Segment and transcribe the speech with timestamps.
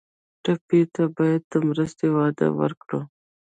[0.43, 2.99] ټپي ته باید د مرستې وعده وکړو.